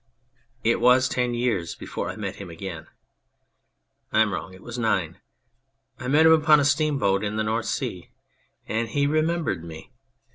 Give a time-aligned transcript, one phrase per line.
[0.63, 2.87] It was ten years before I met him again.
[4.11, 5.21] I am wrong it was nine.
[5.99, 8.09] I met him upon a steamboat in the North Sea,
[8.67, 9.91] and he remembered me.